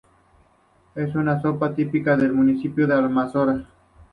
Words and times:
Es 0.95 1.13
una 1.13 1.39
sopa 1.43 1.75
típica 1.75 2.17
del 2.17 2.33
municipio 2.33 2.87
de 2.87 2.95
Almanzora. 2.95 3.67